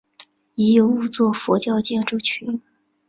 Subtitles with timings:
[0.55, 2.59] 已有五殿的佛教建筑群。